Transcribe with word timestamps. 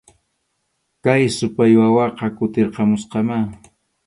Kay 1.03 1.21
supay 1.37 1.71
wawaqa 1.79 2.25
kutirqamusqamá 2.37 3.37